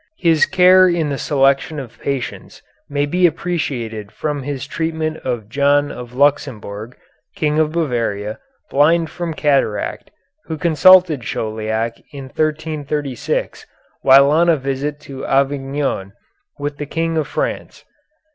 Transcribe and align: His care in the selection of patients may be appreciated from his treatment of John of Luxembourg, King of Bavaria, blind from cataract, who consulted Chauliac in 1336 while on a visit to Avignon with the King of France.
His 0.17 0.47
care 0.47 0.89
in 0.89 1.09
the 1.09 1.17
selection 1.19 1.79
of 1.79 1.99
patients 1.99 2.63
may 2.89 3.05
be 3.05 3.27
appreciated 3.27 4.11
from 4.11 4.41
his 4.41 4.65
treatment 4.65 5.17
of 5.17 5.47
John 5.47 5.91
of 5.91 6.11
Luxembourg, 6.11 6.97
King 7.35 7.59
of 7.59 7.73
Bavaria, 7.73 8.39
blind 8.71 9.11
from 9.11 9.35
cataract, 9.35 10.09
who 10.45 10.57
consulted 10.57 11.21
Chauliac 11.23 11.99
in 12.11 12.23
1336 12.29 13.67
while 14.01 14.31
on 14.31 14.49
a 14.49 14.57
visit 14.57 14.99
to 15.01 15.23
Avignon 15.27 16.13
with 16.57 16.77
the 16.77 16.87
King 16.87 17.15
of 17.15 17.27
France. 17.27 17.85